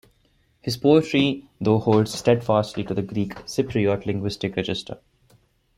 [0.61, 4.99] His poetry though holds steadfastly to the Greek Cypriot linguistic register.